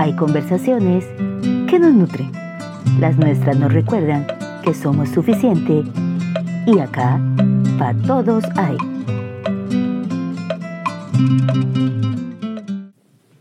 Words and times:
hay 0.00 0.14
conversaciones 0.14 1.04
que 1.68 1.78
nos 1.78 1.92
nutren. 1.92 2.32
Las 3.00 3.18
nuestras 3.18 3.58
nos 3.58 3.70
recuerdan 3.70 4.26
que 4.64 4.72
somos 4.72 5.10
suficiente 5.10 5.82
y 6.66 6.78
acá 6.78 7.20
para 7.78 8.00
todos 8.00 8.44
hay. 8.56 8.78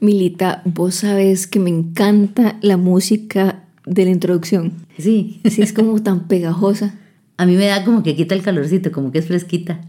Milita, 0.01 0.61
vos 0.65 0.95
sabes 0.95 1.47
que 1.47 1.59
me 1.59 1.69
encanta 1.69 2.57
la 2.61 2.75
música 2.75 3.63
de 3.85 4.03
la 4.03 4.11
introducción. 4.11 4.73
Sí. 4.97 5.39
Sí, 5.45 5.61
es 5.61 5.71
como 5.71 6.03
tan 6.03 6.27
pegajosa. 6.27 6.93
A 7.37 7.45
mí 7.45 7.55
me 7.55 7.67
da 7.67 7.85
como 7.85 8.03
que 8.03 8.17
quita 8.17 8.35
el 8.35 8.41
calorcito, 8.41 8.91
como 8.91 9.13
que 9.13 9.19
es 9.19 9.27
fresquita. 9.27 9.79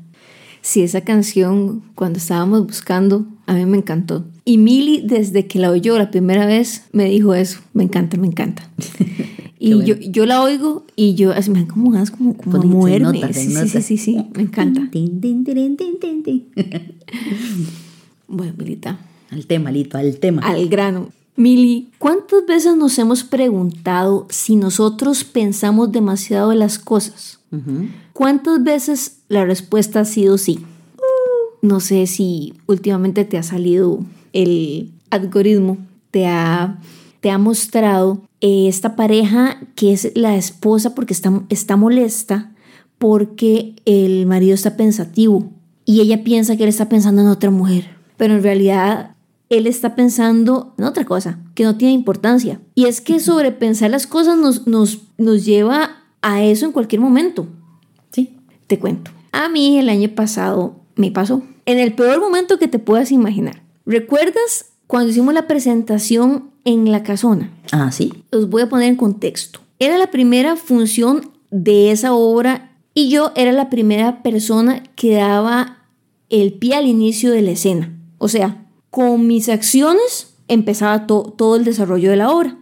Sí, 0.62 0.82
esa 0.82 1.00
canción, 1.02 1.82
cuando 1.94 2.18
estábamos 2.18 2.66
buscando, 2.66 3.26
a 3.46 3.54
mí 3.54 3.64
me 3.66 3.78
encantó. 3.78 4.26
Y 4.44 4.58
Mili, 4.58 5.02
desde 5.04 5.46
que 5.46 5.58
la 5.58 5.70
oyó 5.70 5.96
la 5.98 6.10
primera 6.10 6.46
vez, 6.46 6.84
me 6.92 7.06
dijo 7.06 7.34
eso. 7.34 7.60
Me 7.72 7.84
encanta, 7.84 8.16
me 8.16 8.26
encanta. 8.26 8.68
y 9.58 9.74
bueno. 9.74 9.86
yo, 9.86 9.96
yo 9.96 10.26
la 10.26 10.42
oigo 10.42 10.84
y 10.96 11.14
yo, 11.14 11.32
así 11.32 11.50
me 11.50 11.60
dan 11.60 11.68
como 11.68 11.90
ganas 11.90 12.10
como, 12.10 12.36
como 12.36 12.86
a 12.86 12.98
nota, 12.98 13.32
se 13.32 13.44
sí, 13.44 13.50
sí, 13.50 13.68
sí, 13.68 13.82
sí, 13.82 13.96
sí, 13.96 14.26
me 14.34 14.42
encanta. 14.42 14.88
Bueno, 18.32 18.54
Milita, 18.56 18.96
Al 19.30 19.46
tema, 19.46 19.72
Lito, 19.72 19.98
al 19.98 20.18
tema. 20.18 20.42
al 20.42 20.68
grano. 20.68 21.08
Mili, 21.36 21.90
¿cuántas 21.98 22.44
veces 22.46 22.76
nos 22.76 22.98
hemos 22.98 23.24
preguntado 23.24 24.26
si 24.30 24.56
nosotros 24.56 25.24
pensamos 25.24 25.92
demasiado 25.92 26.52
en 26.52 26.58
las 26.58 26.78
cosas? 26.78 27.40
¿Cuántas 28.12 28.62
veces 28.62 29.18
la 29.28 29.44
respuesta 29.44 30.00
ha 30.00 30.04
sido 30.04 30.38
sí? 30.38 30.60
No 31.62 31.80
sé 31.80 32.06
si 32.06 32.54
últimamente 32.66 33.24
te 33.24 33.38
ha 33.38 33.42
salido 33.42 34.00
el 34.32 34.92
algoritmo, 35.10 35.78
te 36.10 36.26
ha, 36.26 36.78
te 37.20 37.30
ha 37.30 37.38
mostrado 37.38 38.22
eh, 38.40 38.68
esta 38.68 38.96
pareja 38.96 39.60
que 39.74 39.92
es 39.92 40.12
la 40.14 40.36
esposa 40.36 40.94
porque 40.94 41.12
está, 41.12 41.42
está 41.48 41.76
molesta 41.76 42.52
porque 42.98 43.74
el 43.84 44.26
marido 44.26 44.54
está 44.54 44.76
pensativo 44.76 45.50
y 45.84 46.00
ella 46.00 46.22
piensa 46.22 46.56
que 46.56 46.62
él 46.64 46.68
está 46.68 46.88
pensando 46.88 47.22
en 47.22 47.28
otra 47.28 47.50
mujer, 47.50 47.90
pero 48.16 48.34
en 48.34 48.42
realidad 48.42 49.16
él 49.50 49.66
está 49.66 49.96
pensando 49.96 50.74
en 50.78 50.84
otra 50.84 51.04
cosa 51.04 51.38
que 51.54 51.64
no 51.64 51.76
tiene 51.76 51.92
importancia. 51.92 52.60
Y 52.74 52.86
es 52.86 53.00
que 53.00 53.20
sobrepensar 53.20 53.90
las 53.90 54.06
cosas 54.06 54.38
nos, 54.38 54.66
nos, 54.66 55.00
nos 55.18 55.44
lleva 55.44 56.04
a 56.22 56.42
eso 56.42 56.64
en 56.64 56.72
cualquier 56.72 57.00
momento. 57.00 57.48
Sí. 58.12 58.38
Te 58.68 58.78
cuento. 58.78 59.10
A 59.32 59.48
mí 59.48 59.78
el 59.78 59.88
año 59.88 60.08
pasado 60.14 60.76
me 60.94 61.10
pasó. 61.10 61.42
En 61.66 61.78
el 61.78 61.94
peor 61.94 62.20
momento 62.20 62.58
que 62.58 62.68
te 62.68 62.78
puedas 62.78 63.10
imaginar. 63.10 63.62
¿Recuerdas 63.84 64.66
cuando 64.86 65.10
hicimos 65.10 65.34
la 65.34 65.48
presentación 65.48 66.50
en 66.64 66.92
la 66.92 67.02
casona? 67.02 67.50
Ah, 67.72 67.90
sí. 67.90 68.24
Los 68.30 68.48
voy 68.48 68.62
a 68.62 68.68
poner 68.68 68.88
en 68.88 68.96
contexto. 68.96 69.60
Era 69.80 69.98
la 69.98 70.12
primera 70.12 70.54
función 70.54 71.32
de 71.50 71.90
esa 71.90 72.14
obra 72.14 72.76
y 72.94 73.08
yo 73.08 73.32
era 73.34 73.50
la 73.50 73.68
primera 73.68 74.22
persona 74.22 74.84
que 74.94 75.14
daba 75.14 75.78
el 76.28 76.52
pie 76.52 76.76
al 76.76 76.86
inicio 76.86 77.32
de 77.32 77.42
la 77.42 77.50
escena. 77.50 77.96
O 78.18 78.28
sea, 78.28 78.68
con 78.90 79.26
mis 79.26 79.48
acciones 79.48 80.34
empezaba 80.48 81.06
to- 81.06 81.34
todo 81.36 81.56
el 81.56 81.64
desarrollo 81.64 82.10
de 82.10 82.16
la 82.16 82.30
obra. 82.30 82.56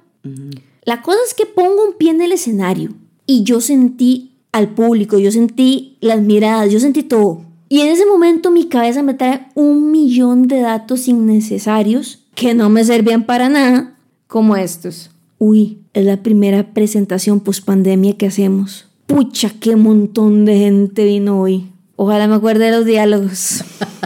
La 0.84 1.03
cosa 1.03 1.19
es 1.27 1.34
que 1.34 1.47
pongo 1.47 1.84
un 1.87 1.95
pie 1.98 2.11
en 2.11 2.21
el 2.23 2.33
escenario 2.33 2.93
y 3.27 3.43
yo 3.45 3.61
sentí 3.61 4.33
al 4.53 4.71
público, 4.75 5.19
yo 5.19 5.31
sentí 5.31 5.97
las 6.01 6.21
miradas, 6.21 6.71
yo 6.73 6.81
sentí 6.81 7.03
todo. 7.03 7.43
Y 7.69 7.81
en 7.81 7.89
ese 7.89 8.06
momento 8.06 8.51
mi 8.51 8.65
cabeza 8.69 9.03
me 9.03 9.15
trae 9.15 9.47
un 9.55 9.91
millón 9.91 10.49
de 10.49 10.61
datos 10.61 11.06
innecesarios 11.09 12.21
que 12.34 12.55
no 12.55 12.71
me 12.71 12.84
servían 12.84 13.25
para 13.27 13.49
nada, 13.49 13.95
como 14.27 14.56
estos. 14.56 15.11
Uy, 15.39 15.78
es 15.93 16.05
la 16.06 16.22
primera 16.22 16.72
presentación 16.72 17.41
post 17.41 17.65
pandemia 17.65 18.16
que 18.16 18.27
hacemos. 18.27 18.87
Pucha, 19.06 19.50
qué 19.60 19.77
montón 19.77 20.45
de 20.45 20.59
gente 20.59 21.05
vino 21.05 21.41
hoy. 21.41 21.66
Ojalá 21.97 22.27
me 22.28 22.34
acuerde 22.37 22.66
de 22.66 22.71
los 22.72 22.84
diálogos. 22.87 23.65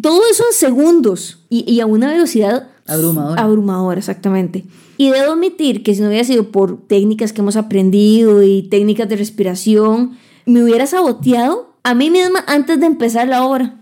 Todo 0.00 0.22
eso 0.30 0.44
en 0.50 0.56
segundos 0.56 1.44
y, 1.48 1.70
y 1.70 1.80
a 1.80 1.86
una 1.86 2.10
velocidad 2.10 2.68
Abrumadora. 2.86 3.42
abrumadora, 3.42 3.98
exactamente. 3.98 4.64
Y 4.96 5.10
debo 5.10 5.32
admitir 5.32 5.82
que 5.82 5.94
si 5.94 6.02
no 6.02 6.08
hubiera 6.08 6.24
sido 6.24 6.50
por 6.50 6.86
técnicas 6.86 7.32
que 7.32 7.40
hemos 7.40 7.56
aprendido 7.56 8.42
y 8.42 8.62
técnicas 8.64 9.08
de 9.08 9.16
respiración, 9.16 10.18
me 10.44 10.62
hubiera 10.62 10.86
saboteado 10.86 11.74
a 11.82 11.94
mí 11.94 12.10
misma 12.10 12.44
antes 12.46 12.78
de 12.80 12.86
empezar 12.86 13.28
la 13.28 13.44
obra. 13.44 13.76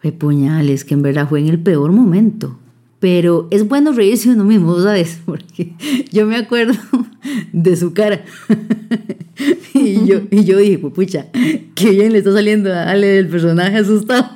Fue 0.00 0.12
puñales, 0.12 0.84
que 0.84 0.94
en 0.94 1.02
verdad 1.02 1.28
fue 1.28 1.40
en 1.40 1.48
el 1.48 1.60
peor 1.60 1.90
momento. 1.92 2.59
Pero 3.00 3.48
es 3.50 3.66
bueno 3.66 3.92
reírse 3.92 4.30
uno 4.30 4.44
mismo, 4.44 4.78
¿sabes? 4.80 5.18
Porque 5.24 5.74
yo 6.12 6.26
me 6.26 6.36
acuerdo 6.36 6.74
de 7.52 7.76
su 7.76 7.92
cara. 7.92 8.24
y, 9.74 10.06
yo, 10.06 10.20
y 10.30 10.44
yo 10.44 10.58
dije, 10.58 10.78
pues 10.78 10.92
pucha, 10.92 11.26
qué 11.74 11.90
bien 11.90 12.12
le 12.12 12.18
está 12.18 12.32
saliendo 12.32 12.72
a 12.72 12.90
Ale 12.90 13.06
del 13.08 13.28
personaje 13.28 13.78
asustado. 13.78 14.28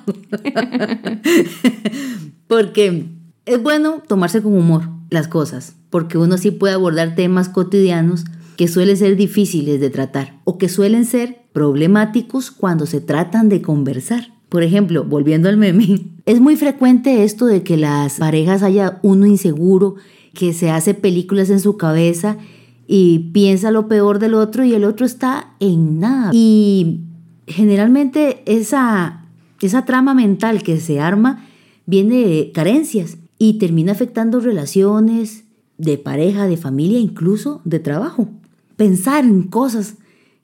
Porque 2.47 3.06
es 3.47 3.62
bueno 3.62 4.03
tomarse 4.06 4.42
con 4.42 4.54
humor 4.54 4.88
las 5.10 5.28
cosas, 5.28 5.76
porque 5.91 6.19
uno 6.19 6.38
sí 6.38 6.50
puede 6.50 6.74
abordar 6.74 7.14
temas 7.14 7.48
cotidianos 7.48 8.24
que 8.56 8.69
suelen 8.69 8.97
ser 8.97 9.16
difíciles 9.16 9.80
de 9.80 9.91
tratar 9.91 10.41
o 10.44 10.58
que 10.58 10.69
suelen 10.69 11.04
ser 11.04 11.42
problemáticos 11.53 12.50
cuando 12.50 12.86
se 12.86 13.00
tratan 13.00 13.48
de 13.48 13.62
conversar. 13.62 14.34
Por 14.49 14.62
ejemplo, 14.62 15.05
volviendo 15.05 15.49
al 15.49 15.56
meme, 15.56 16.00
es 16.27 16.41
muy 16.41 16.56
frecuente 16.56 17.25
esto 17.25 17.47
de 17.47 17.62
que 17.62 17.77
las 17.77 18.19
parejas 18.19 18.62
haya 18.62 18.99
uno 19.03 19.27
inseguro, 19.27 19.97
que 20.32 20.53
se 20.53 20.71
hace 20.71 20.94
películas 20.94 21.50
en 21.50 21.60
su 21.60 21.77
cabeza 21.77 22.38
y 22.87 23.31
piensa 23.33 23.71
lo 23.71 23.88
peor 23.88 24.19
del 24.19 24.34
otro 24.34 24.65
y 24.65 24.75
el 24.75 24.84
otro 24.84 25.06
está 25.06 25.54
en 25.60 26.00
nada. 26.00 26.31
Y 26.33 27.00
generalmente 27.47 28.43
esa, 28.47 29.27
esa 29.60 29.84
trama 29.84 30.15
mental 30.15 30.62
que 30.62 30.81
se 30.81 31.00
arma 31.00 31.47
viene 31.87 32.27
de 32.27 32.53
carencias 32.53 33.19
y 33.38 33.59
termina 33.59 33.93
afectando 33.93 34.41
relaciones 34.41 35.44
de 35.78 35.99
pareja, 35.99 36.47
de 36.47 36.56
familia, 36.56 36.99
incluso 36.99 37.60
de 37.65 37.78
trabajo. 37.81 38.28
Pensar 38.77 39.25
en 39.25 39.44
cosas 39.44 39.97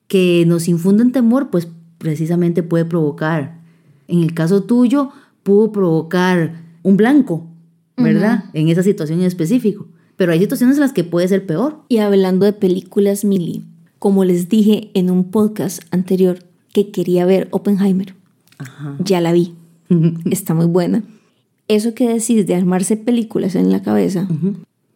que 0.08 0.44
nos 0.46 0.68
infunden 0.68 1.12
temor, 1.12 1.50
pues 1.50 1.68
precisamente 1.98 2.62
puede 2.62 2.84
provocar, 2.84 3.59
en 4.10 4.22
el 4.22 4.34
caso 4.34 4.64
tuyo, 4.64 5.10
pudo 5.42 5.72
provocar 5.72 6.62
un 6.82 6.96
blanco, 6.96 7.46
¿verdad? 7.96 8.44
En 8.52 8.68
esa 8.68 8.82
situación 8.82 9.20
en 9.20 9.26
específico. 9.26 9.86
Pero 10.16 10.32
hay 10.32 10.40
situaciones 10.40 10.76
en 10.76 10.82
las 10.82 10.92
que 10.92 11.04
puede 11.04 11.28
ser 11.28 11.46
peor. 11.46 11.82
Y 11.88 11.98
hablando 11.98 12.44
de 12.46 12.52
películas, 12.52 13.24
Mili, 13.24 13.64
como 13.98 14.24
les 14.24 14.48
dije 14.48 14.90
en 14.94 15.10
un 15.10 15.30
podcast 15.30 15.82
anterior 15.90 16.40
que 16.72 16.90
quería 16.90 17.26
ver 17.26 17.48
Oppenheimer, 17.50 18.14
Ajá. 18.58 18.96
ya 18.98 19.20
la 19.20 19.32
vi. 19.32 19.54
Está 20.30 20.54
muy 20.54 20.66
buena. 20.66 21.02
Eso 21.68 21.94
que 21.94 22.08
decís 22.08 22.46
de 22.46 22.54
armarse 22.54 22.96
películas 22.96 23.54
en 23.54 23.70
la 23.70 23.82
cabeza 23.82 24.26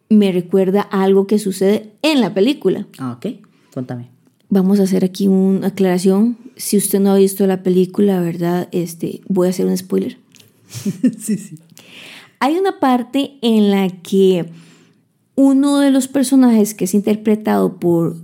me 0.09 0.31
recuerda 0.31 0.87
a 0.91 1.03
algo 1.03 1.27
que 1.27 1.39
sucede 1.39 1.93
en 2.01 2.21
la 2.21 2.33
película. 2.33 2.87
Ah, 2.97 3.13
ok. 3.13 3.37
Contame. 3.73 4.09
Vamos 4.49 4.79
a 4.79 4.83
hacer 4.83 5.03
aquí 5.03 5.27
una 5.27 5.67
aclaración. 5.67 6.37
Si 6.55 6.77
usted 6.77 6.99
no 6.99 7.11
ha 7.11 7.17
visto 7.17 7.45
la 7.47 7.63
película, 7.63 8.21
¿verdad? 8.21 8.67
Este, 8.71 9.21
voy 9.27 9.47
a 9.47 9.49
hacer 9.49 9.65
un 9.65 9.77
spoiler. 9.77 10.17
sí, 11.19 11.37
sí. 11.37 11.57
Hay 12.39 12.57
una 12.57 12.79
parte 12.79 13.37
en 13.41 13.71
la 13.71 13.89
que 13.89 14.45
uno 15.35 15.79
de 15.79 15.91
los 15.91 16.07
personajes 16.07 16.73
que 16.73 16.85
es 16.85 16.93
interpretado 16.93 17.79
por 17.79 18.17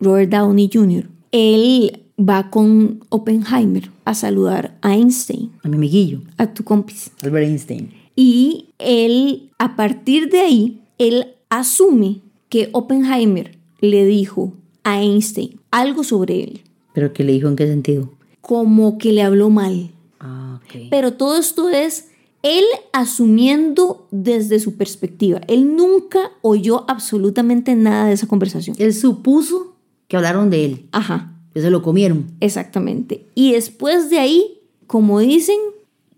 Robert 0.00 0.30
Downey 0.30 0.70
Jr., 0.72 1.08
él 1.32 2.02
va 2.18 2.50
con 2.50 3.00
Oppenheimer 3.08 3.90
a 4.04 4.14
saludar 4.14 4.78
a 4.82 4.94
Einstein, 4.94 5.52
A 5.62 5.68
mi 5.68 5.76
amiguillo, 5.76 6.22
a 6.38 6.52
tu 6.52 6.64
compis. 6.64 7.10
Albert 7.22 7.48
Einstein. 7.48 7.92
Y 8.14 8.68
él, 8.78 9.50
a 9.58 9.76
partir 9.76 10.30
de 10.30 10.40
ahí, 10.40 10.80
él 10.98 11.34
asume 11.50 12.20
que 12.48 12.70
Oppenheimer 12.72 13.58
le 13.80 14.06
dijo 14.06 14.54
a 14.86 15.02
Einstein 15.02 15.60
algo 15.70 16.02
sobre 16.04 16.42
él, 16.44 16.60
¿Pero 16.94 17.12
qué 17.12 17.24
le 17.24 17.32
dijo 17.32 17.48
en 17.48 17.56
qué 17.56 17.66
sentido? 17.66 18.12
como 18.40 18.96
que 18.98 19.12
le 19.12 19.22
habló 19.22 19.50
mal. 19.50 19.90
Ah. 20.20 20.60
Pero 20.90 21.12
todo 21.14 21.36
esto 21.36 21.68
es 21.68 22.08
él 22.42 22.64
asumiendo 22.92 24.06
desde 24.10 24.60
su 24.60 24.76
perspectiva. 24.76 25.40
Él 25.48 25.74
nunca 25.74 26.30
oyó 26.42 26.84
absolutamente 26.88 27.74
nada 27.74 28.06
de 28.06 28.12
esa 28.12 28.26
conversación. 28.26 28.76
Él 28.78 28.94
supuso 28.94 29.74
que 30.06 30.16
hablaron 30.16 30.50
de 30.50 30.64
él, 30.64 30.86
Ajá, 30.92 31.32
que 31.54 31.60
se 31.60 31.70
lo 31.70 31.82
comieron. 31.82 32.26
exactamente. 32.40 33.26
Y 33.34 33.52
después 33.52 34.10
de 34.10 34.18
ahí, 34.18 34.58
como 34.86 35.18
dicen, 35.20 35.56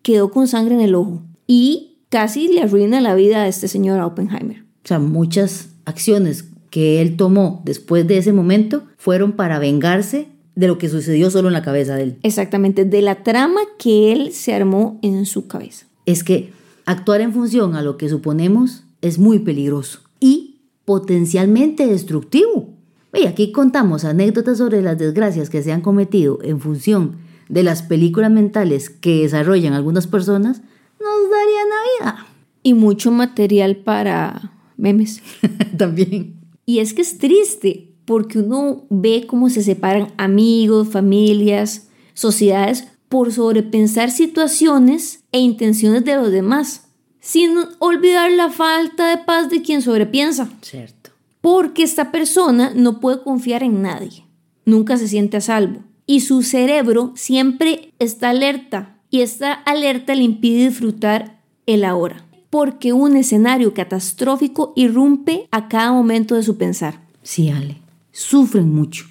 quedó 0.03 0.31
con 0.31 0.47
sangre 0.49 0.75
en 0.75 0.81
el 0.83 0.95
ojo. 0.95 1.23
Y 1.47 1.97
casi 2.11 2.49
le 2.49 2.61
arruina 2.63 3.01
la 3.01 3.15
vida 3.15 3.43
a 3.45 3.49
este 3.49 3.69
señor 3.69 4.01
Oppenheimer. 4.01 4.65
O 4.85 4.89
sea, 4.89 4.99
muchas 4.99 5.69
acciones 5.87 6.45
que 6.71 7.01
él 7.01 7.17
tomó 7.17 7.63
después 7.65 8.07
de 8.07 8.19
ese 8.19 8.33
momento 8.33 8.85
fueron 8.97 9.33
para 9.33 9.59
vengarse 9.59 10.29
de 10.55 10.67
lo 10.67 10.77
que 10.77 10.89
sucedió 10.89 11.31
solo 11.31 11.49
en 11.49 11.55
la 11.55 11.63
cabeza 11.63 11.95
de 11.95 12.03
él. 12.03 12.17
Exactamente, 12.23 12.85
de 12.85 13.03
la 13.03 13.23
trama 13.23 13.61
que 13.79 14.13
él 14.13 14.33
se 14.33 14.55
armó 14.55 14.99
en 15.03 15.25
su 15.25 15.47
cabeza. 15.47 15.87
Es 16.05 16.25
que 16.25 16.53
actuar 16.85 17.21
en 17.21 17.33
función 17.33 17.77
a 17.77 17.83
lo 17.83 17.97
que 17.97 18.09
suponemos 18.09 18.83
es 19.01 19.19
muy 19.19 19.39
peligroso 19.39 20.01
y 20.19 20.57
potencialmente 20.85 21.87
destructivo. 21.87 22.71
Y 23.15 23.27
aquí 23.27 23.53
contamos 23.53 24.05
anécdotas 24.05 24.59
sobre 24.59 24.83
las 24.83 24.99
desgracias 24.99 25.49
que 25.49 25.63
se 25.63 25.73
han 25.73 25.81
cometido 25.81 26.41
en 26.43 26.61
función 26.61 27.17
de 27.49 27.63
las 27.63 27.83
películas 27.83 28.31
mentales 28.31 28.91
que 28.91 29.23
desarrollan 29.23 29.73
algunas 29.73 30.07
personas, 30.07 30.61
nos 31.01 31.31
daría 31.31 32.09
Navidad. 32.09 32.27
Y 32.63 32.75
mucho 32.75 33.11
material 33.11 33.77
para 33.77 34.53
memes. 34.77 35.23
También. 35.79 36.38
Y 36.69 36.81
es 36.81 36.93
que 36.93 37.01
es 37.01 37.17
triste 37.17 37.95
porque 38.05 38.41
uno 38.41 38.85
ve 38.91 39.25
cómo 39.27 39.49
se 39.49 39.63
separan 39.63 40.13
amigos, 40.19 40.89
familias, 40.89 41.89
sociedades 42.13 42.89
por 43.09 43.33
sobrepensar 43.33 44.11
situaciones 44.11 45.25
e 45.33 45.39
intenciones 45.39 46.05
de 46.05 46.17
los 46.17 46.31
demás, 46.31 46.91
sin 47.21 47.53
olvidar 47.79 48.31
la 48.33 48.51
falta 48.51 49.09
de 49.09 49.25
paz 49.25 49.49
de 49.49 49.63
quien 49.63 49.81
sobrepiensa. 49.81 50.51
Cierto. 50.61 51.13
Porque 51.41 51.85
esta 51.85 52.13
persona 52.13 52.73
no 52.75 53.01
puede 53.01 53.23
confiar 53.23 53.63
en 53.63 53.81
nadie, 53.81 54.27
nunca 54.67 54.99
se 54.99 55.09
siente 55.09 55.39
a 55.39 55.41
salvo 55.41 55.81
y 56.05 56.21
su 56.21 56.43
cerebro 56.43 57.13
siempre 57.17 57.95
está 57.99 58.29
alerta 58.29 59.01
y 59.09 59.23
esta 59.23 59.55
alerta 59.55 60.15
le 60.15 60.25
impide 60.25 60.69
disfrutar 60.69 61.41
el 61.65 61.83
ahora, 61.83 62.27
porque 62.51 62.93
un 62.93 63.17
escenario 63.17 63.75
catastrófico 63.75 64.73
irrumpe 64.77 65.49
a 65.51 65.69
cada 65.69 65.93
momento 65.93 66.35
de 66.35 66.43
su 66.43 66.57
pensar. 66.57 67.01
Sí, 67.23 67.51
Ale, 67.51 67.79
sufren 68.13 68.73
mucho, 68.73 69.05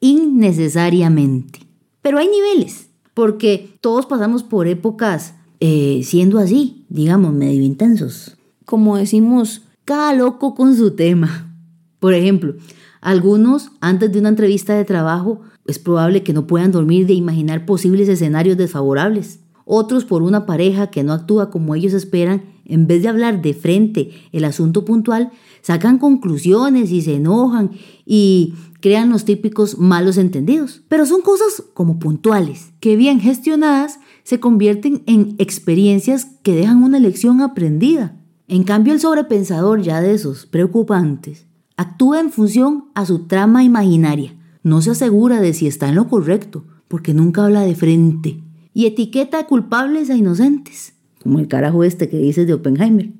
innecesariamente. 0.00 1.60
Pero 2.02 2.18
hay 2.18 2.28
niveles, 2.28 2.88
porque 3.14 3.74
todos 3.80 4.06
pasamos 4.06 4.42
por 4.42 4.66
épocas 4.66 5.34
eh, 5.60 6.02
siendo 6.04 6.38
así, 6.38 6.84
digamos, 6.88 7.32
medio 7.32 7.62
intensos. 7.62 8.36
Como 8.64 8.96
decimos, 8.96 9.62
cada 9.84 10.14
loco 10.14 10.54
con 10.54 10.76
su 10.76 10.92
tema. 10.92 11.54
Por 11.98 12.14
ejemplo, 12.14 12.54
algunos 13.00 13.70
antes 13.80 14.12
de 14.12 14.20
una 14.20 14.28
entrevista 14.28 14.74
de 14.74 14.84
trabajo 14.84 15.40
es 15.66 15.78
probable 15.78 16.22
que 16.22 16.32
no 16.32 16.46
puedan 16.46 16.72
dormir 16.72 17.06
de 17.06 17.12
imaginar 17.14 17.66
posibles 17.66 18.08
escenarios 18.08 18.56
desfavorables. 18.56 19.40
Otros 19.64 20.04
por 20.04 20.22
una 20.22 20.46
pareja 20.46 20.86
que 20.86 21.02
no 21.02 21.12
actúa 21.12 21.50
como 21.50 21.74
ellos 21.74 21.92
esperan, 21.92 22.42
en 22.68 22.86
vez 22.86 23.02
de 23.02 23.08
hablar 23.08 23.42
de 23.42 23.54
frente 23.54 24.10
el 24.30 24.44
asunto 24.44 24.84
puntual, 24.84 25.32
sacan 25.62 25.98
conclusiones 25.98 26.92
y 26.92 27.02
se 27.02 27.16
enojan 27.16 27.70
y 28.06 28.54
crean 28.80 29.10
los 29.10 29.24
típicos 29.24 29.78
malos 29.78 30.18
entendidos. 30.18 30.82
Pero 30.88 31.06
son 31.06 31.22
cosas 31.22 31.64
como 31.74 31.98
puntuales, 31.98 32.72
que 32.80 32.96
bien 32.96 33.20
gestionadas 33.20 33.98
se 34.22 34.38
convierten 34.38 35.02
en 35.06 35.34
experiencias 35.38 36.26
que 36.42 36.54
dejan 36.54 36.82
una 36.82 37.00
lección 37.00 37.40
aprendida. 37.40 38.16
En 38.46 38.62
cambio, 38.62 38.92
el 38.92 39.00
sobrepensador 39.00 39.82
ya 39.82 40.00
de 40.00 40.14
esos 40.14 40.46
preocupantes 40.46 41.46
actúa 41.76 42.20
en 42.20 42.30
función 42.30 42.86
a 42.94 43.06
su 43.06 43.26
trama 43.26 43.62
imaginaria. 43.62 44.34
No 44.62 44.82
se 44.82 44.90
asegura 44.90 45.40
de 45.40 45.54
si 45.54 45.66
está 45.66 45.88
en 45.88 45.94
lo 45.94 46.08
correcto, 46.08 46.64
porque 46.88 47.14
nunca 47.14 47.44
habla 47.44 47.62
de 47.62 47.74
frente. 47.74 48.42
Y 48.74 48.86
etiqueta 48.86 49.46
culpables 49.46 50.10
a 50.10 50.16
inocentes, 50.16 50.94
como 51.22 51.38
el 51.38 51.48
carajo 51.48 51.84
este 51.84 52.08
que 52.08 52.18
dices 52.18 52.46
de 52.46 52.54
Oppenheimer. 52.54 53.10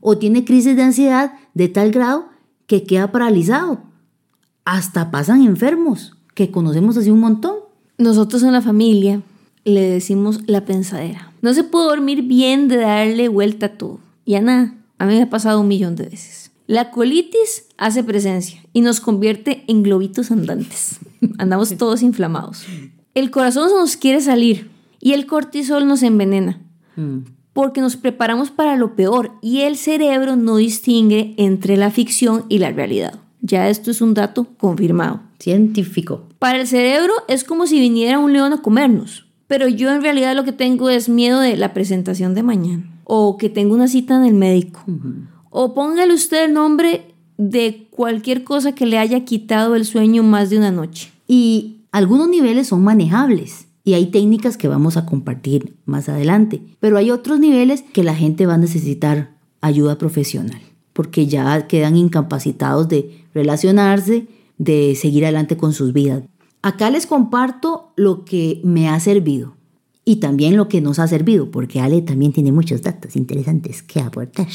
O 0.00 0.16
tiene 0.16 0.44
crisis 0.44 0.76
de 0.76 0.82
ansiedad 0.82 1.32
de 1.54 1.68
tal 1.68 1.90
grado 1.90 2.28
que 2.66 2.84
queda 2.84 3.10
paralizado. 3.10 3.82
Hasta 4.64 5.10
pasan 5.10 5.42
enfermos, 5.42 6.14
que 6.34 6.52
conocemos 6.52 6.96
así 6.96 7.10
un 7.10 7.18
montón. 7.18 7.56
Nosotros 7.98 8.44
en 8.44 8.52
la 8.52 8.62
familia 8.62 9.22
le 9.64 9.80
decimos 9.80 10.42
la 10.46 10.64
pensadera. 10.64 11.32
No 11.42 11.52
se 11.52 11.64
puede 11.64 11.86
dormir 11.88 12.22
bien 12.22 12.68
de 12.68 12.76
darle 12.76 13.28
vuelta 13.28 13.66
a 13.66 13.72
todo. 13.76 13.98
Y 14.24 14.36
a 14.36 14.40
nada, 14.40 14.74
a 14.98 15.06
mí 15.06 15.14
me 15.14 15.22
ha 15.22 15.30
pasado 15.30 15.60
un 15.60 15.68
millón 15.68 15.96
de 15.96 16.04
veces. 16.04 16.52
La 16.66 16.92
colitis 16.92 17.64
hace 17.78 18.04
presencia 18.04 18.62
y 18.72 18.82
nos 18.82 19.00
convierte 19.00 19.64
en 19.66 19.82
globitos 19.82 20.30
andantes. 20.30 21.00
Andamos 21.38 21.76
todos 21.76 22.02
inflamados. 22.02 22.64
El 23.14 23.32
corazón 23.32 23.70
nos 23.70 23.96
quiere 23.96 24.20
salir 24.20 24.70
y 25.00 25.14
el 25.14 25.26
cortisol 25.26 25.88
nos 25.88 26.04
envenena. 26.04 26.60
Mm. 27.00 27.24
Porque 27.52 27.80
nos 27.80 27.96
preparamos 27.96 28.50
para 28.50 28.76
lo 28.76 28.94
peor 28.94 29.32
y 29.42 29.62
el 29.62 29.76
cerebro 29.76 30.36
no 30.36 30.56
distingue 30.56 31.34
entre 31.36 31.76
la 31.76 31.90
ficción 31.90 32.44
y 32.48 32.58
la 32.58 32.70
realidad. 32.70 33.18
Ya 33.40 33.68
esto 33.68 33.90
es 33.90 34.00
un 34.00 34.14
dato 34.14 34.46
confirmado. 34.58 35.20
Científico. 35.38 36.28
Para 36.38 36.60
el 36.60 36.66
cerebro 36.66 37.12
es 37.26 37.42
como 37.44 37.66
si 37.66 37.80
viniera 37.80 38.18
un 38.18 38.32
león 38.32 38.52
a 38.52 38.62
comernos. 38.62 39.26
Pero 39.46 39.66
yo 39.66 39.90
en 39.90 40.02
realidad 40.02 40.36
lo 40.36 40.44
que 40.44 40.52
tengo 40.52 40.90
es 40.90 41.08
miedo 41.08 41.40
de 41.40 41.56
la 41.56 41.74
presentación 41.74 42.34
de 42.34 42.44
mañana. 42.44 42.84
O 43.04 43.36
que 43.36 43.48
tengo 43.48 43.74
una 43.74 43.88
cita 43.88 44.14
en 44.14 44.24
el 44.24 44.34
médico. 44.34 44.84
O 45.50 45.74
póngale 45.74 46.14
usted 46.14 46.44
el 46.44 46.52
nombre 46.52 47.14
de 47.36 47.88
cualquier 47.90 48.44
cosa 48.44 48.74
que 48.74 48.86
le 48.86 48.98
haya 48.98 49.24
quitado 49.24 49.74
el 49.74 49.86
sueño 49.86 50.22
más 50.22 50.50
de 50.50 50.58
una 50.58 50.70
noche. 50.70 51.10
Y 51.26 51.78
algunos 51.90 52.28
niveles 52.28 52.68
son 52.68 52.84
manejables 52.84 53.66
y 53.84 53.94
hay 53.94 54.06
técnicas 54.06 54.56
que 54.56 54.68
vamos 54.68 54.96
a 54.96 55.06
compartir 55.06 55.76
más 55.84 56.08
adelante, 56.08 56.62
pero 56.80 56.96
hay 56.96 57.10
otros 57.10 57.40
niveles 57.40 57.82
que 57.92 58.04
la 58.04 58.14
gente 58.14 58.46
va 58.46 58.54
a 58.54 58.58
necesitar 58.58 59.36
ayuda 59.60 59.98
profesional 59.98 60.60
porque 60.92 61.26
ya 61.26 61.66
quedan 61.66 61.96
incapacitados 61.96 62.88
de 62.88 63.24
relacionarse, 63.32 64.26
de 64.58 64.94
seguir 64.94 65.24
adelante 65.24 65.56
con 65.56 65.72
sus 65.72 65.92
vidas. 65.92 66.24
Acá 66.62 66.90
les 66.90 67.06
comparto 67.06 67.92
lo 67.96 68.24
que 68.24 68.60
me 68.64 68.88
ha 68.88 69.00
servido 69.00 69.56
y 70.04 70.16
también 70.16 70.56
lo 70.56 70.68
que 70.68 70.80
nos 70.80 70.98
ha 70.98 71.08
servido, 71.08 71.50
porque 71.50 71.80
Ale 71.80 72.02
también 72.02 72.32
tiene 72.32 72.52
muchos 72.52 72.82
datos 72.82 73.16
interesantes 73.16 73.82
que 73.82 74.00
aportar. 74.00 74.46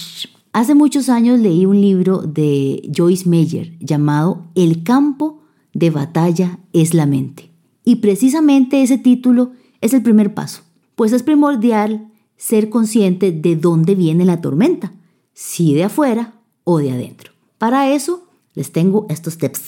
Hace 0.53 0.75
muchos 0.75 1.09
años 1.09 1.39
leí 1.39 1.65
un 1.65 1.81
libro 1.81 2.19
de 2.19 2.91
Joyce 2.95 3.27
Meyer 3.27 3.77
llamado 3.79 4.45
El 4.53 4.83
campo 4.83 5.41
de 5.73 5.89
batalla 5.89 6.59
es 6.73 6.93
la 6.93 7.05
mente. 7.05 7.54
Y 7.85 7.97
precisamente 7.97 8.81
ese 8.81 8.97
título 8.97 9.51
es 9.79 9.93
el 9.93 10.01
primer 10.01 10.33
paso, 10.33 10.63
pues 10.95 11.13
es 11.13 11.23
primordial 11.23 12.11
ser 12.35 12.69
consciente 12.69 13.31
de 13.31 13.55
dónde 13.55 13.95
viene 13.95 14.25
la 14.25 14.41
tormenta, 14.41 14.91
si 15.33 15.73
de 15.73 15.85
afuera 15.85 16.33
o 16.63 16.79
de 16.79 16.91
adentro. 16.91 17.31
Para 17.57 17.91
eso 17.91 18.27
les 18.55 18.71
tengo 18.71 19.05
estos 19.09 19.37
tips. 19.37 19.61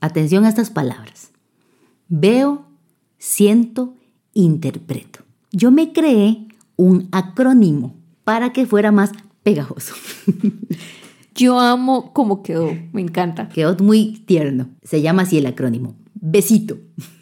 Atención 0.00 0.44
a 0.44 0.48
estas 0.48 0.70
palabras. 0.70 1.30
Veo, 2.08 2.64
siento, 3.18 3.94
interpreto. 4.32 5.20
Yo 5.52 5.70
me 5.70 5.92
creé 5.92 6.46
un 6.76 7.08
acrónimo 7.12 7.94
para 8.24 8.52
que 8.52 8.66
fuera 8.66 8.92
más 8.92 9.12
pegajoso. 9.42 9.94
Yo 11.34 11.58
amo 11.58 12.12
cómo 12.12 12.42
quedó, 12.42 12.70
me 12.92 13.00
encanta. 13.00 13.48
Quedó 13.48 13.76
muy 13.82 14.22
tierno. 14.26 14.68
Se 14.82 15.02
llama 15.02 15.22
así 15.22 15.38
el 15.38 15.46
acrónimo. 15.46 15.94
Besito. 16.20 16.78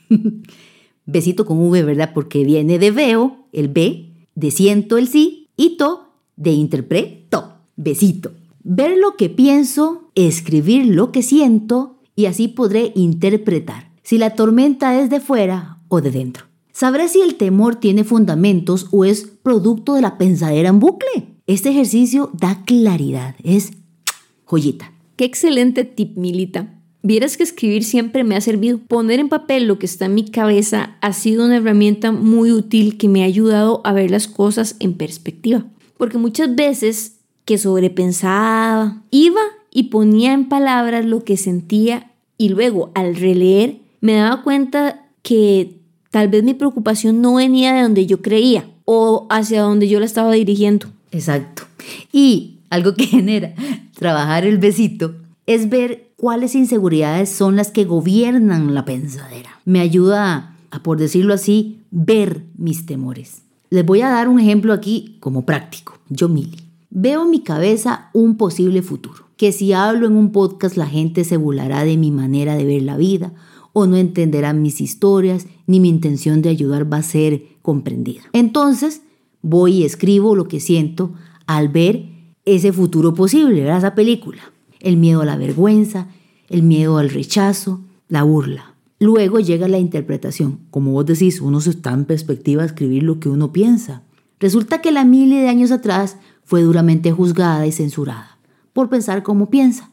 Besito 1.07 1.47
con 1.47 1.59
V, 1.59 1.83
¿verdad? 1.85 2.13
Porque 2.13 2.45
viene 2.45 2.79
de 2.79 2.91
veo, 2.91 3.47
el 3.53 3.69
B, 3.69 4.13
de 4.35 4.51
siento 4.51 4.99
el 4.99 5.09
sí, 5.09 5.49
y 5.57 5.77
to, 5.77 6.13
de 6.37 6.53
interpreto. 6.53 7.55
Besito. 7.77 8.33
Ver 8.63 8.99
lo 8.99 9.17
que 9.17 9.31
pienso, 9.31 10.11
escribir 10.15 10.87
lo 10.87 11.13
que 11.13 11.23
siento, 11.23 11.99
y 12.15 12.27
así 12.27 12.49
podré 12.49 12.93
interpretar 12.95 13.89
si 14.03 14.19
la 14.19 14.35
tormenta 14.35 15.01
es 15.01 15.11
de 15.11 15.21
fuera 15.21 15.79
o 15.89 16.01
de 16.01 16.11
dentro. 16.11 16.47
Sabré 16.73 17.09
si 17.09 17.21
el 17.21 17.35
temor 17.35 17.77
tiene 17.77 18.05
fundamentos 18.05 18.87
o 18.91 19.05
es 19.05 19.27
producto 19.43 19.95
de 19.95 20.01
la 20.01 20.17
pensadera 20.17 20.69
en 20.69 20.81
bucle. 20.81 21.37
Este 21.47 21.71
ejercicio 21.71 22.31
da 22.33 22.65
claridad, 22.65 23.37
es 23.43 23.73
joyita. 24.45 24.93
Qué 25.17 25.25
excelente 25.25 25.85
tip, 25.85 26.17
Milita. 26.17 26.78
Vieras 27.03 27.37
que 27.37 27.45
escribir 27.45 27.85
siempre 27.85 28.25
me 28.25 28.37
ha 28.37 28.41
servido. 28.41 28.79
Poner 28.79 29.21
en 29.21 29.29
papel 29.29 29.67
lo 29.67 29.79
que 29.79 29.87
está 29.87 30.07
en 30.07 30.15
mi 30.15 30.25
cabeza 30.25 30.97
ha 31.01 31.13
sido 31.13 31.45
una 31.45 31.57
herramienta 31.57 32.11
muy 32.13 32.51
útil 32.51 32.99
que 32.99 33.09
me 33.09 33.23
ha 33.23 33.27
ayudado 33.27 33.81
a 33.85 33.93
ver 33.93 34.11
las 34.11 34.27
cosas 34.27 34.77
en 34.81 34.95
perspectiva. 34.95 35.65
Porque 35.97 36.19
muchas 36.19 36.55
veces 36.55 37.19
que 37.45 37.57
sobrepensaba, 37.57 39.03
iba 39.11 39.41
y 39.71 39.85
ponía 39.85 40.33
en 40.33 40.49
palabras 40.49 41.05
lo 41.05 41.25
que 41.25 41.37
sentía 41.37 42.11
y 42.37 42.51
luego 42.51 42.91
al 42.95 43.17
releer 43.17 43.79
me 44.01 44.15
daba 44.15 44.43
cuenta 44.43 45.07
que 45.23 45.79
tal 46.11 46.29
vez 46.29 46.43
mi 46.43 46.55
preocupación 46.55 47.21
no 47.21 47.35
venía 47.35 47.75
de 47.75 47.83
donde 47.83 48.07
yo 48.07 48.23
creía 48.23 48.69
o 48.85 49.27
hacia 49.31 49.63
donde 49.63 49.89
yo 49.89 50.01
la 50.01 50.07
estaba 50.07 50.33
dirigiendo. 50.33 50.89
Exacto. 51.11 51.65
Y 52.13 52.59
algo 52.71 52.95
que 52.95 53.07
genera 53.07 53.55
trabajar 53.95 54.45
el 54.45 54.59
besito 54.59 55.15
es 55.47 55.69
ver 55.69 56.08
cuáles 56.19 56.57
inseguridades 56.57 57.31
son 57.31 57.55
las 57.57 57.71
que 57.71 57.85
gobiernan 57.85 58.75
la 58.75 58.85
pensadera. 58.85 59.61
Me 59.65 59.81
ayuda 59.81 60.57
a, 60.71 60.83
por 60.83 60.99
decirlo 60.99 61.33
así, 61.33 61.79
ver 61.93 62.45
mis 62.59 62.85
temores. 62.87 63.43
Les 63.71 63.87
voy 63.87 64.03
a 64.03 64.11
dar 64.11 64.29
un 64.29 64.41
ejemplo 64.41 64.73
aquí 64.73 65.17
como 65.21 65.47
práctico. 65.47 65.99
Yo, 66.09 66.29
Mili, 66.29 66.59
veo 66.91 67.23
en 67.23 67.31
mi 67.31 67.41
cabeza 67.41 68.11
un 68.13 68.37
posible 68.37 68.83
futuro. 68.83 69.29
Que 69.37 69.53
si 69.53 69.73
hablo 69.73 70.09
en 70.09 70.17
un 70.17 70.33
podcast 70.33 70.77
la 70.77 70.89
gente 70.89 71.23
se 71.23 71.37
burlará 71.37 71.85
de 71.85 71.97
mi 71.97 72.11
manera 72.11 72.57
de 72.57 72.65
ver 72.65 72.83
la 72.83 72.97
vida 72.97 73.33
o 73.73 73.87
no 73.87 73.97
entenderá 73.97 74.53
mis 74.53 74.81
historias 74.81 75.47
ni 75.69 75.79
mi 75.79 75.89
intención 75.89 76.43
de 76.43 76.49
ayudar 76.49 76.93
va 76.93 76.97
a 76.97 77.03
ser 77.03 77.45
comprendida. 77.63 78.23
Entonces, 78.33 79.03
voy 79.41 79.75
y 79.75 79.85
escribo 79.85 80.35
lo 80.35 80.49
que 80.49 80.59
siento 80.59 81.13
al 81.47 81.69
ver 81.69 82.07
ese 82.45 82.73
futuro 82.73 83.15
posible, 83.15 83.61
¿verdad? 83.61 83.79
esa 83.79 83.95
película. 83.95 84.41
El 84.81 84.97
miedo 84.97 85.23
a 85.23 85.25
la 85.25 85.37
vergüenza, 85.37 86.09
el 86.49 86.63
miedo 86.63 86.99
al 86.99 87.11
rechazo, 87.11 87.81
la 88.09 88.23
burla. 88.23 88.75
Luego 89.01 89.39
llega 89.41 89.69
la 89.69 89.79
interpretación. 89.79 90.59
Como 90.71 90.93
vos 90.93 91.07
decís, 91.07 91.41
uno 91.41 91.61
se 91.61 91.71
está 91.71 91.93
en 91.93 92.05
perspectiva 92.05 92.63
a 92.63 92.67
escribir 92.67 93.03
lo 93.03 93.21
que 93.21 93.29
uno 93.29 93.53
piensa. 93.53 94.03
Resulta 94.41 94.81
que 94.81 94.93
la 94.93 95.05
Mili 95.05 95.37
de 95.37 95.49
años 95.49 95.71
atrás 95.71 96.17
fue 96.45 96.63
duramente 96.63 97.13
juzgada 97.13 97.67
y 97.67 97.73
censurada 97.73 98.39
por 98.79 98.89
pensar 98.89 99.25
como 99.25 99.51
piensa, 99.51 99.91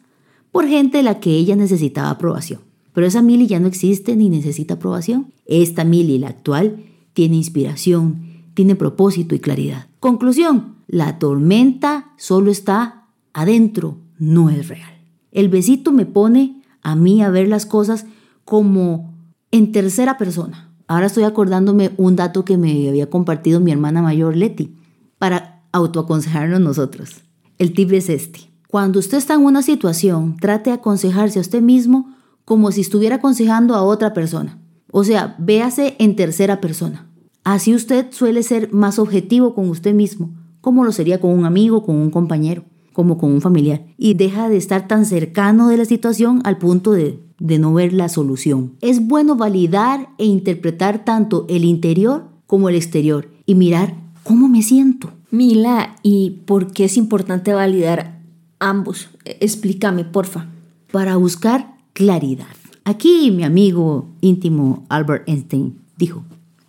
por 0.51 0.67
gente 0.67 0.97
de 0.97 1.03
la 1.03 1.19
que 1.19 1.31
ella 1.31 1.55
necesitaba 1.55 2.11
aprobación. 2.11 2.59
Pero 2.93 3.07
esa 3.07 3.23
Mili 3.23 3.47
ya 3.47 3.59
no 3.59 3.67
existe 3.67 4.15
ni 4.15 4.29
necesita 4.29 4.75
aprobación. 4.75 5.33
Esta 5.47 5.83
Mili, 5.83 6.19
la 6.19 6.27
actual, 6.27 6.83
tiene 7.13 7.35
inspiración, 7.35 8.43
tiene 8.53 8.75
propósito 8.75 9.33
y 9.33 9.39
claridad. 9.39 9.87
Conclusión, 9.99 10.75
la 10.87 11.17
tormenta 11.17 12.11
solo 12.17 12.51
está 12.51 13.07
adentro, 13.33 13.97
no 14.17 14.49
es 14.49 14.67
real. 14.67 14.91
El 15.31 15.49
besito 15.49 15.91
me 15.91 16.05
pone 16.05 16.61
a 16.81 16.95
mí 16.95 17.21
a 17.21 17.29
ver 17.29 17.47
las 17.47 17.65
cosas 17.65 18.05
como 18.43 19.13
en 19.51 19.71
tercera 19.71 20.17
persona. 20.17 20.71
Ahora 20.87 21.07
estoy 21.07 21.23
acordándome 21.23 21.91
un 21.97 22.15
dato 22.15 22.45
que 22.45 22.57
me 22.57 22.87
había 22.87 23.09
compartido 23.09 23.59
mi 23.59 23.71
hermana 23.71 24.01
mayor 24.01 24.35
Leti 24.35 24.75
para 25.17 25.63
autoaconsejarnos 25.71 26.61
nosotros. 26.61 27.23
El 27.57 27.73
tip 27.73 27.91
es 27.93 28.09
este. 28.09 28.51
Cuando 28.67 28.99
usted 28.99 29.17
está 29.17 29.33
en 29.33 29.45
una 29.45 29.61
situación, 29.61 30.37
trate 30.37 30.69
de 30.69 30.75
aconsejarse 30.75 31.39
a 31.39 31.41
usted 31.41 31.61
mismo 31.61 32.13
como 32.43 32.71
si 32.71 32.81
estuviera 32.81 33.15
aconsejando 33.15 33.73
a 33.75 33.81
otra 33.81 34.13
persona. 34.13 34.59
O 34.91 35.03
sea, 35.03 35.35
véase 35.39 35.95
en 35.99 36.15
tercera 36.15 36.61
persona. 36.61 37.09
Así 37.43 37.73
usted 37.73 38.07
suele 38.11 38.43
ser 38.43 38.71
más 38.73 38.99
objetivo 38.99 39.55
con 39.55 39.69
usted 39.69 39.93
mismo, 39.93 40.33
como 40.61 40.83
lo 40.83 40.91
sería 40.91 41.19
con 41.19 41.31
un 41.31 41.45
amigo, 41.45 41.83
con 41.83 41.95
un 41.95 42.09
compañero, 42.09 42.65
como 42.95 43.19
con 43.19 43.31
un 43.31 43.41
familiar. 43.41 43.85
Y 43.97 44.15
deja 44.15 44.49
de 44.49 44.57
estar 44.57 44.87
tan 44.87 45.05
cercano 45.05 45.67
de 45.67 45.77
la 45.77 45.85
situación 45.85 46.41
al 46.43 46.57
punto 46.57 46.93
de 46.93 47.25
de 47.39 47.59
no 47.59 47.73
ver 47.73 47.93
la 47.93 48.09
solución. 48.09 48.73
Es 48.81 49.05
bueno 49.05 49.35
validar 49.35 50.09
e 50.17 50.25
interpretar 50.25 51.03
tanto 51.03 51.45
el 51.49 51.65
interior 51.65 52.25
como 52.47 52.69
el 52.69 52.75
exterior 52.75 53.29
y 53.45 53.55
mirar 53.55 53.95
cómo 54.23 54.47
me 54.47 54.61
siento. 54.61 55.11
Mila, 55.31 55.95
¿y 56.03 56.41
por 56.45 56.71
qué 56.71 56.85
es 56.85 56.97
importante 56.97 57.53
validar 57.53 58.21
ambos? 58.59 59.09
Explícame, 59.25 60.05
porfa. 60.05 60.47
Para 60.91 61.17
buscar 61.17 61.75
claridad. 61.93 62.55
Aquí 62.85 63.31
mi 63.31 63.43
amigo 63.43 64.07
íntimo 64.21 64.85
Albert 64.89 65.27
Einstein 65.27 65.79
dijo, 65.97 66.23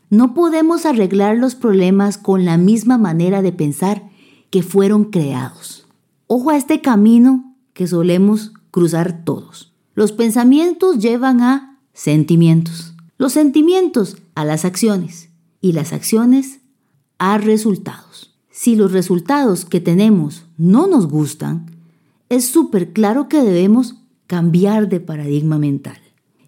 no 0.09 0.35
podemos 0.35 0.87
arreglar 0.87 1.37
los 1.37 1.55
problemas 1.55 2.17
con 2.17 2.45
la 2.45 2.57
misma 2.57 2.97
manera 2.97 3.43
de 3.43 3.53
pensar 3.53 4.09
que 4.51 4.63
fueron 4.63 5.05
creados. 5.05 5.86
Ojo 6.29 6.51
a 6.51 6.57
este 6.57 6.81
camino 6.81 7.55
que 7.73 7.87
solemos 7.87 8.53
cruzar 8.73 9.25
todos. 9.25 9.73
Los 9.95 10.11
pensamientos 10.11 10.99
llevan 10.99 11.41
a 11.41 11.79
sentimientos, 11.93 12.95
los 13.17 13.33
sentimientos 13.33 14.17
a 14.35 14.45
las 14.45 14.65
acciones 14.65 15.31
y 15.61 15.73
las 15.73 15.93
acciones 15.93 16.61
a 17.19 17.39
resultados. 17.39 18.35
Si 18.51 18.75
los 18.75 18.91
resultados 18.91 19.65
que 19.65 19.81
tenemos 19.81 20.47
no 20.59 20.89
nos 20.89 21.07
gustan, 21.07 21.71
es 22.29 22.47
súper 22.47 22.93
claro 22.93 23.29
que 23.29 23.43
debemos 23.43 24.03
cambiar 24.27 24.89
de 24.89 24.99
paradigma 24.99 25.59
mental. 25.59 25.99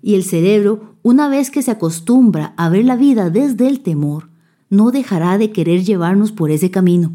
Y 0.02 0.16
el 0.16 0.24
cerebro, 0.24 0.96
una 1.02 1.28
vez 1.28 1.52
que 1.52 1.62
se 1.62 1.70
acostumbra 1.70 2.52
a 2.56 2.68
ver 2.68 2.84
la 2.84 2.96
vida 2.96 3.30
desde 3.30 3.68
el 3.68 3.80
temor, 3.80 4.28
no 4.70 4.90
dejará 4.90 5.38
de 5.38 5.52
querer 5.52 5.84
llevarnos 5.84 6.32
por 6.32 6.50
ese 6.50 6.72
camino. 6.72 7.12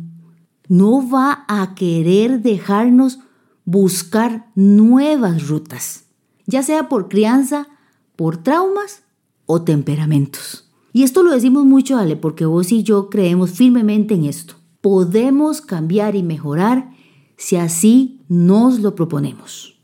No 0.67 1.07
va 1.09 1.45
a 1.47 1.75
querer 1.75 2.41
dejarnos 2.41 3.19
buscar 3.65 4.51
nuevas 4.55 5.47
rutas 5.47 6.03
ya 6.45 6.63
sea 6.63 6.89
por 6.89 7.09
crianza, 7.09 7.67
por 8.15 8.37
traumas 8.37 9.03
o 9.45 9.61
temperamentos. 9.61 10.69
Y 10.91 11.03
esto 11.03 11.23
lo 11.23 11.31
decimos 11.31 11.65
mucho, 11.65 11.97
Ale, 11.97 12.15
porque 12.15 12.45
vos 12.45 12.71
y 12.71 12.83
yo 12.83 13.09
creemos 13.09 13.51
firmemente 13.51 14.13
en 14.13 14.25
esto. 14.25 14.55
Podemos 14.81 15.61
cambiar 15.61 16.15
y 16.15 16.23
mejorar 16.23 16.91
si 17.37 17.55
así 17.55 18.21
nos 18.27 18.79
lo 18.79 18.95
proponemos. 18.95 19.79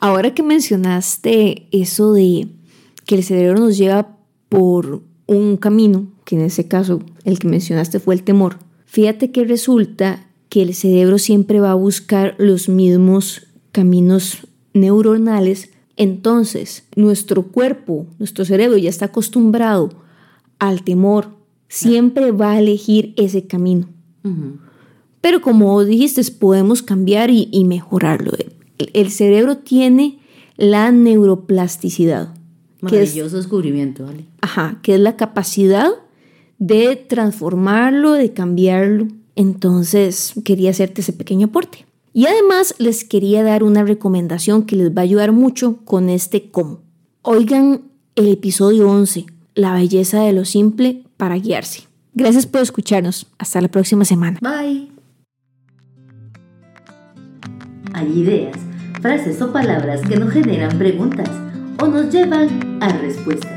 Ahora 0.00 0.34
que 0.34 0.42
mencionaste 0.42 1.68
eso 1.70 2.12
de 2.12 2.48
que 3.06 3.14
el 3.14 3.24
cerebro 3.24 3.60
nos 3.60 3.76
lleva 3.76 4.16
por 4.48 5.02
un 5.26 5.56
camino, 5.56 6.08
que 6.24 6.36
en 6.36 6.42
ese 6.42 6.66
caso 6.68 7.00
el 7.24 7.38
que 7.38 7.48
mencionaste 7.48 8.00
fue 8.00 8.14
el 8.14 8.24
temor, 8.24 8.58
fíjate 8.94 9.30
que 9.30 9.44
resulta 9.44 10.26
que 10.48 10.62
el 10.62 10.74
cerebro 10.74 11.18
siempre 11.18 11.60
va 11.60 11.72
a 11.72 11.74
buscar 11.74 12.34
los 12.38 12.68
mismos 12.68 13.46
caminos 13.72 14.46
neuronales 14.72 15.70
entonces, 15.96 16.84
nuestro 16.96 17.44
cuerpo, 17.44 18.06
nuestro 18.18 18.44
cerebro 18.44 18.76
ya 18.76 18.90
está 18.90 19.06
acostumbrado 19.06 19.90
al 20.58 20.82
temor, 20.82 21.28
siempre 21.68 22.32
va 22.32 22.52
a 22.52 22.58
elegir 22.58 23.14
ese 23.16 23.46
camino. 23.46 23.88
Pero 25.20 25.40
como 25.40 25.84
dijiste, 25.84 26.22
podemos 26.32 26.82
cambiar 26.82 27.30
y, 27.30 27.64
mejorarlo. 27.64 28.32
El, 28.78 29.10
cerebro 29.10 29.58
tiene 29.58 30.18
la 30.56 30.90
neuroplasticidad. 30.90 32.34
Maravilloso 32.80 33.36
descubrimiento, 33.36 34.04
¿vale? 34.04 34.24
Ajá, 34.40 34.78
que 34.82 34.94
es 34.94 35.00
la 35.00 35.16
capacidad 35.16 35.90
de 36.58 36.96
transformarlo, 36.96 38.12
de 38.12 38.32
cambiarlo. 38.32 39.08
Entonces, 39.36 40.34
quería 40.44 40.70
hacerte 40.70 41.00
ese 41.00 41.12
pequeño 41.12 41.48
aporte. 41.48 41.86
Y 42.12 42.26
además 42.26 42.76
les 42.78 43.04
quería 43.04 43.42
dar 43.42 43.64
una 43.64 43.82
recomendación 43.82 44.64
que 44.64 44.76
les 44.76 44.90
va 44.90 45.00
a 45.00 45.04
ayudar 45.04 45.32
mucho 45.32 45.78
con 45.84 46.08
este 46.08 46.50
cómo. 46.50 46.80
Oigan 47.22 47.82
el 48.14 48.28
episodio 48.28 48.88
11, 48.88 49.26
La 49.54 49.74
belleza 49.74 50.22
de 50.22 50.32
lo 50.32 50.44
simple 50.44 51.02
para 51.16 51.36
guiarse. 51.36 51.88
Gracias 52.12 52.46
por 52.46 52.60
escucharnos. 52.60 53.26
Hasta 53.38 53.60
la 53.60 53.68
próxima 53.68 54.04
semana. 54.04 54.38
Bye. 54.40 54.92
Hay 57.92 58.18
ideas, 58.18 58.56
frases 59.00 59.40
o 59.40 59.52
palabras 59.52 60.00
que 60.02 60.16
nos 60.16 60.32
generan 60.32 60.78
preguntas 60.78 61.30
o 61.80 61.86
nos 61.86 62.12
llevan 62.12 62.78
a 62.80 62.88
respuestas, 62.88 63.53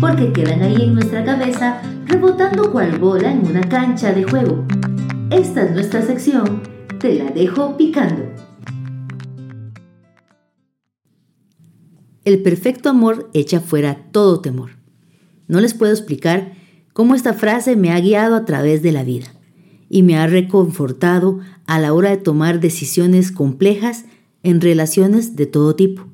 porque 0.00 0.32
quedan 0.32 0.62
ahí 0.62 0.82
en 0.82 0.94
nuestra 0.94 1.24
cabeza 1.24 1.80
rebotando 2.06 2.70
cual 2.70 2.98
bola 2.98 3.32
en 3.32 3.46
una 3.46 3.62
cancha 3.62 4.12
de 4.12 4.24
juego. 4.24 4.64
Esta 5.30 5.62
es 5.62 5.72
nuestra 5.72 6.02
sección 6.02 6.76
te 6.98 7.14
la 7.14 7.30
dejo 7.30 7.76
picando. 7.76 8.24
El 12.24 12.42
perfecto 12.42 12.88
amor 12.88 13.30
echa 13.34 13.60
fuera 13.60 14.10
todo 14.10 14.40
temor. 14.40 14.70
No 15.46 15.60
les 15.60 15.74
puedo 15.74 15.92
explicar 15.92 16.54
cómo 16.92 17.14
esta 17.14 17.34
frase 17.34 17.76
me 17.76 17.92
ha 17.92 18.00
guiado 18.00 18.34
a 18.34 18.44
través 18.44 18.82
de 18.82 18.92
la 18.92 19.04
vida 19.04 19.26
y 19.88 20.02
me 20.02 20.16
ha 20.16 20.26
reconfortado 20.26 21.38
a 21.66 21.78
la 21.78 21.92
hora 21.92 22.10
de 22.10 22.16
tomar 22.16 22.58
decisiones 22.58 23.30
complejas 23.30 24.06
en 24.42 24.60
relaciones 24.60 25.36
de 25.36 25.46
todo 25.46 25.76
tipo. 25.76 26.08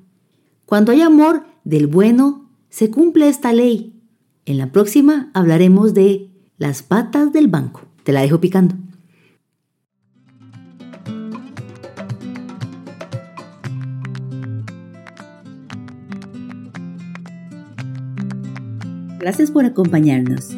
Cuando 0.67 0.93
hay 0.93 1.01
amor 1.01 1.45
del 1.65 1.87
bueno, 1.87 2.42
se 2.73 2.91
cumple 2.91 3.29
esta 3.29 3.53
ley. 3.53 3.93
En 4.47 4.57
la 4.57 4.73
próxima 4.73 5.31
hablaremos 5.35 5.93
de 5.93 6.31
las 6.57 6.83
patas 6.83 7.31
del 7.31 7.47
banco. 7.47 7.83
Te 8.03 8.13
la 8.13 8.23
dejo 8.23 8.41
picando. 8.41 8.75
Gracias 19.21 19.51
por 19.51 19.67
acompañarnos. 19.67 20.49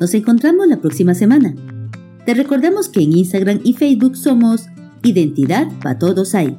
Nos 0.00 0.12
encontramos 0.14 0.66
la 0.66 0.80
próxima 0.80 1.14
semana. 1.14 1.54
Te 2.26 2.34
recordamos 2.34 2.88
que 2.88 3.02
en 3.02 3.16
Instagram 3.16 3.60
y 3.62 3.74
Facebook 3.74 4.16
somos 4.16 4.66
Identidad 5.02 5.68
para 5.80 5.98
Todos 5.98 6.34
Hay. 6.34 6.56